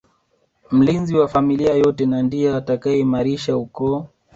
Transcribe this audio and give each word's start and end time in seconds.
Mlinzi 0.71 1.15
wa 1.15 1.27
familia 1.27 1.73
yote 1.73 2.05
na 2.05 2.21
ndiye 2.23 2.55
atakayeimarisha 2.55 3.57
ukoo 3.57 4.07